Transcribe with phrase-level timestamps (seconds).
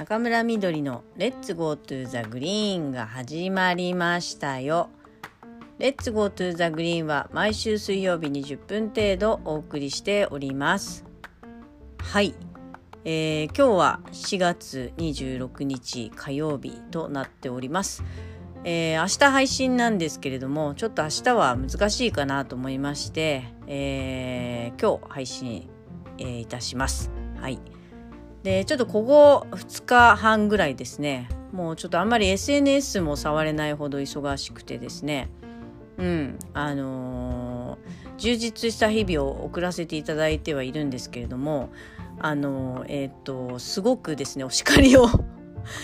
[0.00, 4.88] 中村みどりの Let's Go to the Green が始まりましたよ。
[5.78, 11.04] Let's Go to the Green は毎週水曜日20分程度お送りしております。
[11.98, 12.34] はい。
[13.04, 18.02] えー、今日は4月26日火曜日となっております。
[18.64, 25.68] えー、明日配信なんですけれどもちょっと明日は難しいかなと思いまして、えー、今日配信、
[26.16, 27.10] えー、いたします。
[27.38, 27.60] はい。
[28.42, 35.28] でちょっとここ2日半ぐらいですねもうちょっとあんまり SNS も触れないほど忙しくてですね
[35.98, 41.70] うんあのー、充実した日々を送らせていただいてはいるんですけれども
[42.18, 45.06] あのー、えっ、とすごくですねお叱りを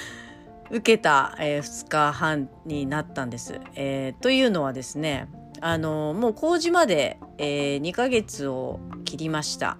[0.70, 3.60] 受けた、え、2日半になったんです。
[3.76, 5.28] え、というのはですね
[5.60, 9.78] あのもう工事まで、えー、2ヶ月を切りました。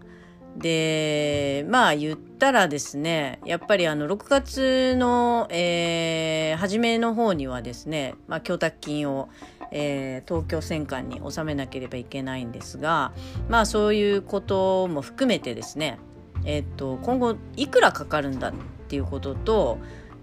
[0.58, 9.28] でまあ言ったらですねやっぱりあの6月の、えー、初めの方にはですね、まあ、供託金を、
[9.70, 13.12] えー、東京戦艦に納めなければいけないんですが
[13.48, 15.98] まあそういうことも含めてですね
[16.44, 18.52] えっ、と今後いくらかかるんだっ
[18.88, 19.78] ていうことと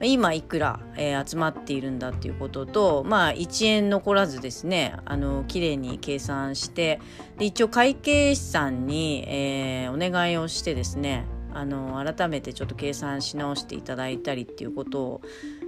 [0.07, 6.99] 今いくら、えー、集まっているんだっていうこととまあ1円残らずですねあの綺麗に計算して
[7.37, 15.21] で一応会計士さんに、えー、お願いをしてですねあの改めてちょっと計算し直していただいたりっていうことを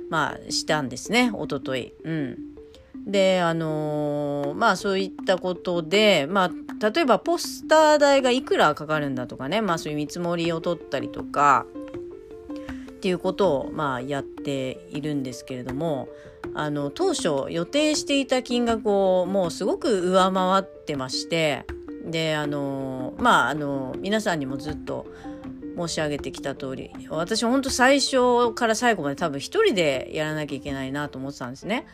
[0.09, 1.93] まあしたんですねおととい。
[2.03, 2.37] うん
[3.05, 11.67] であのー、まあそういったことでまあ例えばポスター代がいくらかかるんだとかねまあそういう見積もりを取ったりとか
[13.05, 16.07] っていうことをまあやっているんですけれども
[16.55, 21.67] あの当初予定していた金額をもうすごく上回ってまして
[22.03, 25.05] であのまああの皆さんにもずっと
[25.77, 31.85] 申し上げてきた通り私本当最初から最後まで多分一人でやらなきゃいけないなと思ってたんですね。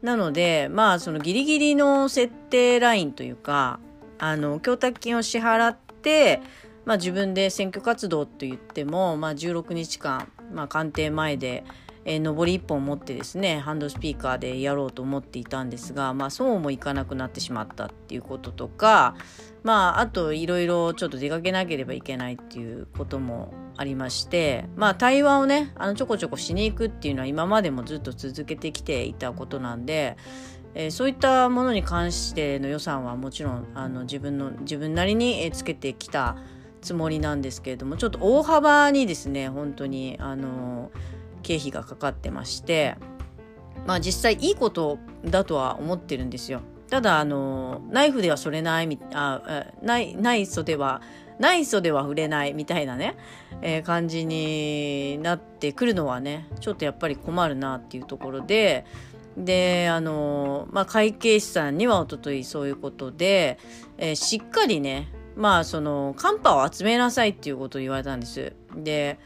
[0.00, 3.78] なのでまあそのギリギリの設定ラインというか
[4.18, 6.40] あの供託金を支払って
[6.86, 11.64] まあ、自分で選挙活動と言っても、まあ、16日間、まあ、官邸前で、
[12.04, 19.16] えー、上り一本持ってですねハンドスピーカーでやろうと思っていたんですが、まあ、そうもいかなくなってしまったっていうこととか、
[19.64, 30.16] まあ、あといろいろちょっと出かけなければいけないっていうこともありましてまあ対話をねあのちょこちょこしに行くっていうのは今までもずっと続けてきていたことなんで。
[30.78, 36.36] えー、そういったものに関しての予算はもちろんあの自分の自分なりにつけてきた
[36.80, 40.90] つもりなんですけれどもちょっと大幅にですね本当にあの
[41.42, 42.96] 経費がかかってまして
[43.86, 46.60] まあ実際いいことだとは思ってるんですよ。
[46.88, 51.02] ただあのナイフではそれないあないない袖は
[51.38, 53.16] ない袖は触れないみたいなね、
[53.60, 58.86] えー、感じになってくるのはねちょっとやっぱり困るなっていうところで
[59.36, 63.58] であのまあ会計士さんにはおとといそういうことで、
[63.98, 68.52] えー、しっかりねまあそのカンパを集めなさいっていうことを言われたんです。
[68.74, 69.18] で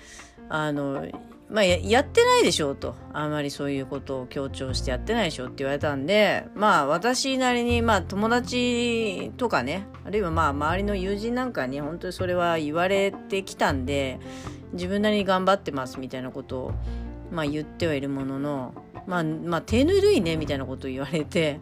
[0.49, 1.07] あの
[1.49, 2.95] まあや、やってないでしょうと。
[3.13, 14.21] あんまりそういうことを強調してやってないでしょって言われたんで、まあ私なりに、まあ友達とかね、あるいはまあ周りの友人なんかに本当にそれは言われてきたんで、
[14.75, 16.73] 自分なりに頑張ってますみたいなことを、
[17.33, 18.75] まあ言ってはいるものの、
[19.09, 21.59] まあ、まあ手ぬるいねみたいなことを言われて、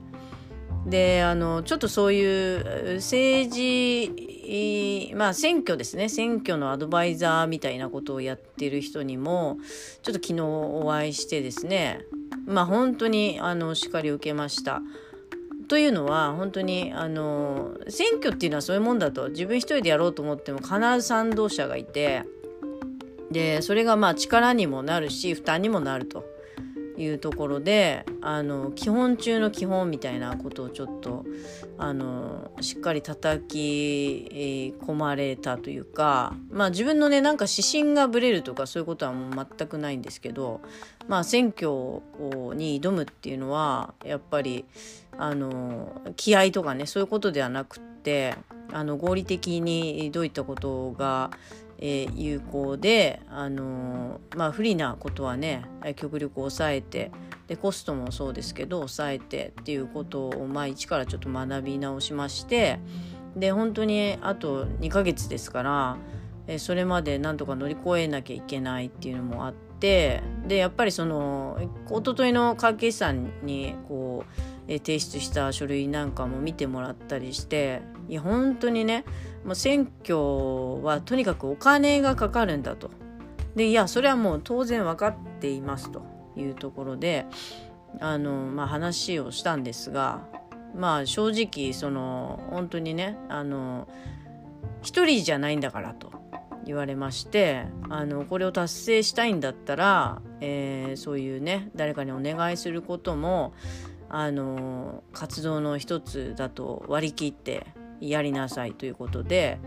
[0.88, 9.58] であのちょっとそういう政治まあ選挙ですね選挙のアドバイザーみたいなことをやってる人にも
[10.02, 12.00] ちょっと昨日お会いしてですね
[12.46, 14.82] まあ本当にあの叱り受けました。
[15.68, 22.24] というのは本当にあの選挙っていうのはそういうもんだと自分一人でやろうと思っても必ず賛同者がいて
[23.30, 26.37] でそれがまあ力にもなるし負担にもなると。
[26.98, 31.24] いうところであの基本中の基本みたいなことをちょっと
[31.78, 40.60] あのしっかり叩き込まれたというかまあ自分のねなんか指針がぶれるとかそういうことはもう全くないんですけど
[41.06, 41.68] まあ選挙
[42.54, 44.64] に挑むっていうのはやっぱり
[45.16, 48.34] あの気合とかねそういうことではなくって
[48.72, 51.30] あの合理的にどういったことが
[51.78, 55.64] えー、有効で、あのー、まあ、不利なことはね
[55.96, 57.10] 極力抑えて
[57.46, 62.80] でコストもそうですけど抑えてっていうことを、まあ、一からちょっと学び直しまして
[63.36, 65.96] で本当にあと2ヶ月ですから、
[66.46, 79.04] えー、それまでなんとか乗り越えなきゃいけないっていうのもあってでやっぱりその一昨日の会計士さんにこう、え提出した書類なんかも見てもらったりしていや本当にね
[79.44, 80.16] もう選挙
[80.84, 82.90] はとにかくお金がかかるんだと。
[83.56, 86.02] でいやそれはもう当然分かっていますと
[86.36, 87.26] いうところで
[87.98, 90.20] あの、まあ、話をしたんですが
[90.76, 93.88] まあ正直その本当にねあの
[94.82, 96.12] 一人じゃないんだからと
[96.66, 103.54] 言われましてあのこれを達成したいんだったら、えー、そういうね誰かにお願いすることも
[104.10, 107.66] あの活動の一つだと割り切って
[108.00, 109.58] やりなさいということで、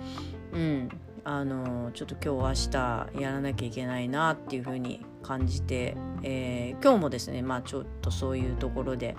[0.53, 0.89] うん、
[1.23, 9.15] あのちょっと今日明日やらなきゃいけないなっていうふうに感じて、えー、今日もですねまあちょっとそういうところで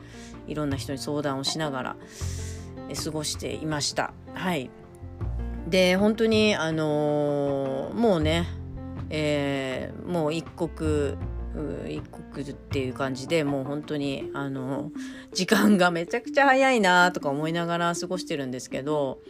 [0.47, 1.97] いろんな人に相談をしながら
[3.05, 4.13] 過ごしていました。
[4.35, 4.71] はい
[5.69, 8.47] で本当にあのー、もうね、
[9.11, 11.17] えー、もう一国
[11.89, 12.01] 一
[12.33, 14.91] 国っていう感じでもう本当にあの
[15.33, 19.21] 時間がめちゃくちゃ早いなとか思いながら過ごしてるんですけど、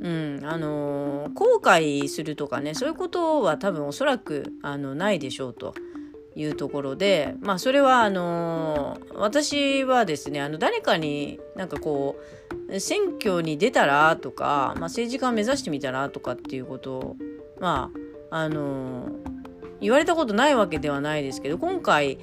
[0.00, 5.74] うん、あの後悔するとかねそういうことは多分おそらくあのないでしょうと。
[6.34, 12.16] いうところでまあそれはあの私はですねあの誰かになんかこ
[12.68, 17.16] う選挙に出たらとか、まあ、政治家を目指してみたらとかっていうことを
[17.60, 17.90] ま
[18.30, 19.10] ああの
[19.82, 22.18] 言われたことないわけではないですけど今回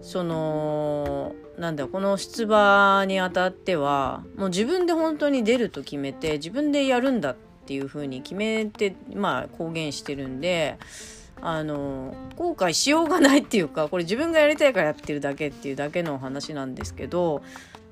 [0.00, 7.36] そのなんだこの出馬にあたってはもう自分で本当に出ると決めて自分でやるんだっ
[7.66, 10.78] ていうふうに決めてまあ公言してるんで
[11.40, 17.42] あの後悔しようがないっていうかこれ自分がやりたいからやってるだけっていうだけの話なんですけど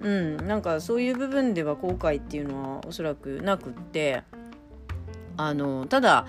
[0.01, 4.23] うんなんかそういう部分では後悔っていうのはおそらくなくって
[5.37, 6.27] あのただ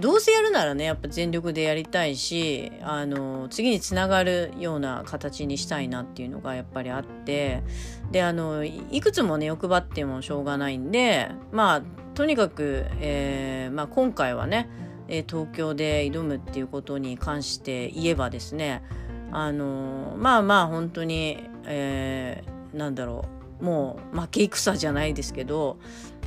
[0.00, 7.62] どうせやるならねやっぱ全力でやりたいしあの次につながるような形にしたいなっていうのがやっぱりあって
[8.10, 11.82] であのいくつもね欲張ってもしょうがないんでまあ
[12.14, 14.68] とにかく、えーまあ、今回はね
[15.08, 18.82] 東京で挑むっていうことに関して言えばですね
[19.30, 25.78] あのまあまあ本当に、えー、なんだろうもう負け戦じゃないですけど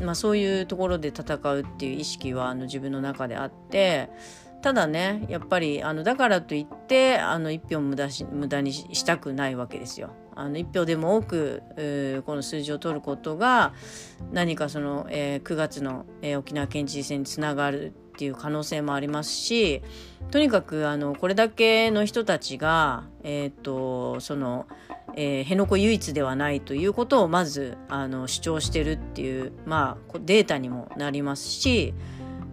[0.04, 4.10] まあ、そういうところで戦うっていう意識はあの自分の中であって
[4.62, 10.10] ただねやっぱりあのだからといってあの1票無駄し無駄にしたくないわけですよ。
[10.38, 11.64] あの1票でも多く
[12.26, 13.74] この数字を取ることが
[14.34, 19.82] 何かその、えー、9月の、えー、沖縄県知事選につながるっていう可能性もありますし
[20.32, 24.68] とにかくあのこれだけの人たちが、えーとその
[25.16, 31.94] えー、辺野古唯一ではないということをまずあの主張してるっていう、まあ、データにもなりますし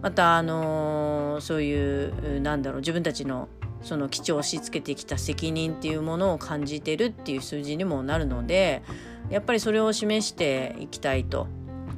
[0.01, 3.49] また、あのー、そういうなんだろう自分たちの
[3.81, 8.81] その基地を押し付けてきた責任っていうものを感じてるっていう数字にもなるので
[9.29, 11.47] やっぱりそれを示していきたいと。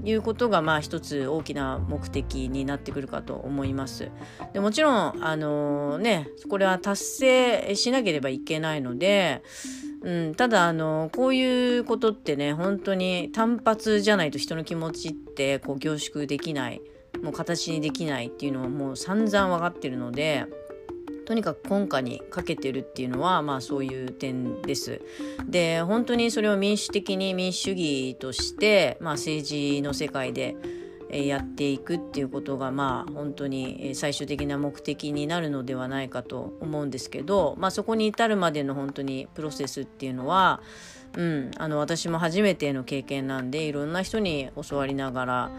[0.05, 4.11] いうことがまあ一つ大きな目的になってくるかと思います。
[4.53, 9.43] でもちろんあのねこれは達成しなければいけないので
[10.05, 16.81] うん、ただあのこういうことってね本当に単発じゃないと人の気持ちってこう凝縮できない
[17.23, 20.45] もう形にできないっていうのはもう散々分かってるので
[21.25, 25.01] とにかく根幹にかけてるっていうのはまあそういう点です。
[25.45, 30.56] で本当にそれを民主的に民主主義として、まあ、政治の世界で
[31.10, 40.62] やっていくっていうことがまあ本当に最終的な目的になるのではないかと思うんですけど、まあ、そこに至るまでの本当にプロセスっていうのは、
[41.15, 45.51] うん、あの私も初めての経験なんでいろんな人に教わりながら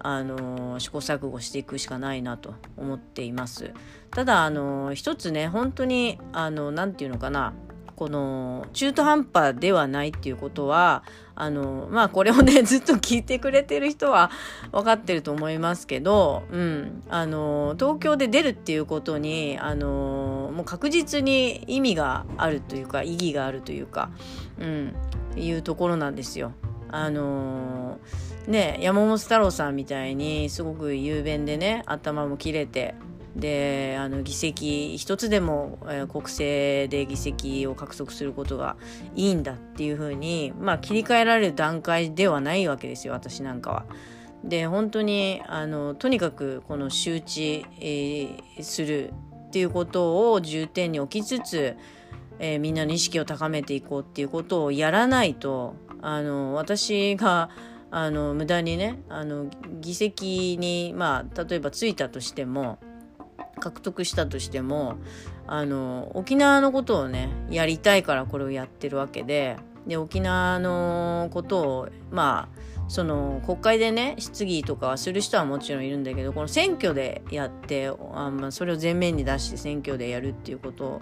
[0.00, 3.72] あの試行錯誤していくしかないなと思っています。
[4.14, 7.52] ただあの一つね本当にあのなんていうのかな
[7.96, 11.04] この中途半端ではないっていうことは
[11.36, 14.30] あのまあこれをね ずっと聞いてくれてる人は
[14.72, 24.10] 分かってると思いますけど、うん、あの東京で出るっていうことにあのもう確実に意味があるというか意義があるというか、
[24.58, 24.94] うん、
[25.36, 26.52] いうところなんですよ。
[26.90, 27.98] あの
[28.46, 32.94] ね山本太郎さんみたいにすごく雄弁でね頭も切れて
[33.36, 38.76] であの議席一つでも、えー、国政で議席を獲得することが
[39.16, 43.86] いいんだっていうふうに、まあ、切り替えられる段階ではないわけですよ私なんかは。
[44.44, 49.12] で本当にあのとにかくこの周知、えー、する
[49.48, 51.76] っていうことを重点に置きつつ、
[52.38, 57.48] えー、みんなの意識を高めていこうっていうことをやらないとあの私が
[57.90, 59.46] あの無駄にねあの
[59.80, 62.78] 議席にまあ例えばついたとしても
[63.64, 64.96] 獲得したとしても
[65.46, 69.56] あの沖縄のことをねやりたいからこれをやってるわけで
[69.86, 81.00] で沖縄のことをまあその国会でね質疑とかはする人はもちろんいるんだけどこの選挙でやってあ、まあ、それを前面に出して選挙でやるっていうこと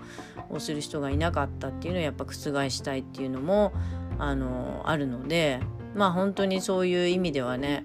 [0.48, 2.32] をする人がいなかったっていうのをやっぱ覆
[2.70, 3.72] したいっていうのも
[4.18, 5.60] あのあるので
[5.94, 7.82] まあ本当にそういう意味ではね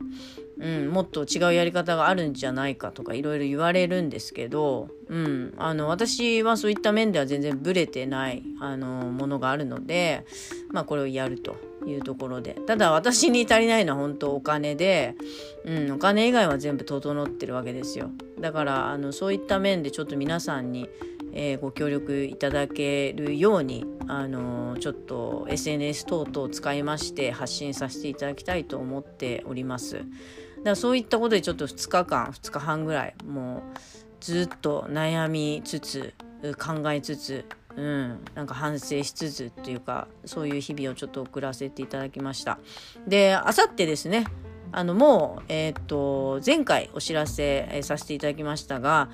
[0.60, 10.26] うん、もっと違うやり方があるんじゃないかとかいろいろ言われるんですけど、うん、あの私はそういった面では全然ブレてないあのものがあるので、
[10.72, 15.16] まあ、これをやるというところでただ私に足りないのは本当お金で、
[15.64, 18.10] うん、お金以外は全部整ってるわけですよ
[18.40, 20.90] だからあのそういった面でちょっと皆さんに
[21.40, 30.02] えー、ご協力いただけるように、あの、ちょっと SNS 等々を使いまして発信させていただきたいと思っております。
[30.68, 33.62] だからそういったことでちょっと2日間2日半ぐらいもう
[34.20, 36.14] ずっと悩みつつ
[36.60, 37.46] 考えつつ
[37.78, 42.58] うん、なんか反省しつつっていうかそういう日々をちょっと送らせていただきました。
[43.08, 44.26] であさってですね
[44.72, 49.10] あのもう、えー、っと前回お知らせ、させていただきましたが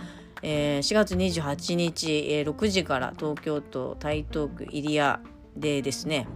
[0.45, 5.23] えー、4月28日、えー、6時から東京都台東区入谷
[5.55, 6.27] でですね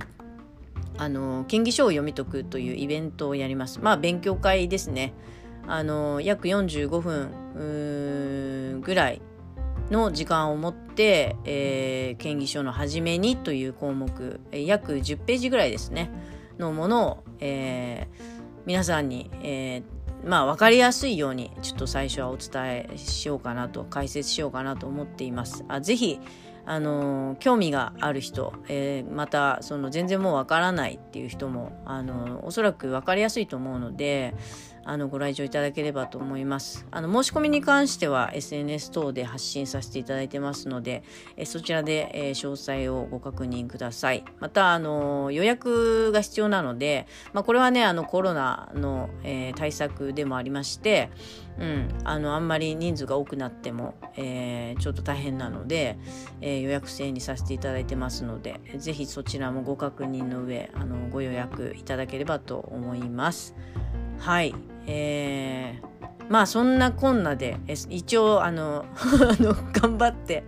[0.97, 3.79] あの県議書を読み解くというイベントをやります。
[3.81, 5.13] まあ勉強会ですね。
[5.67, 9.21] あの約45分ぐらい
[9.91, 16.09] の時間を持って、えー、県議書の初めにという項目、約10ページぐらいですね。
[16.57, 18.23] のものを、えー、
[18.65, 25.63] 皆さんに、えー、まあ分かりやすいようにちょっと最初はお伝えしようかなと解説しようかなと思っています。
[25.67, 26.19] あぜひ
[26.69, 34.35] あの興味がある人、えー、またその全然もうわからないっていう人もあのおそらく分かりやすいと思うので
[34.87, 36.87] あのご来場いただければと思います。
[36.91, 41.03] あの申し込みに関しては SNS 等で発信させていただいてますので、
[41.35, 44.23] えそちらで、え詳細をご確認ください。
[44.39, 51.09] またあの予約が必要なので、まあ、これはねあのコロナの、えー、対策でもありまして、
[51.59, 55.97] うん、あのあんまり人数が多くなっても、えー、ちょっと大変なので、
[56.41, 63.55] えー、予約制にさせていただいてますので是非そちらもご確認の上あのご予約いただければと思います。
[64.19, 64.53] はい、
[64.85, 67.57] えー、まあそんなこんなで
[67.89, 70.43] 一応あの あの頑張って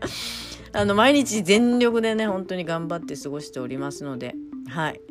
[0.74, 4.36] あの毎日全力でね本当に頑張って過ごしておりますので
[4.68, 5.02] はい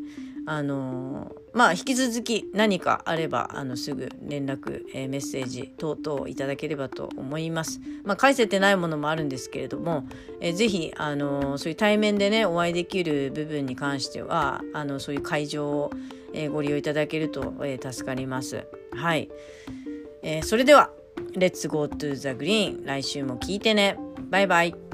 [0.48, 7.80] あのー、まあ引き続き何かあればあのすぐ連絡、えー、メッセージ等々いただければと思います。
[8.02, 10.04] まあ返せてないものもあるんですけれども、
[10.40, 15.90] えー、ぜひあのー、そういう対面でねお会いできる部分に関してはあのそういう会場を、
[16.35, 18.66] えー、ご利用いただけると、えー、助かります。
[18.92, 19.28] はい、
[20.23, 20.90] えー、それでは
[21.35, 23.97] Let's go to the green 来週も聞いてね。
[24.30, 24.88] バイバイ。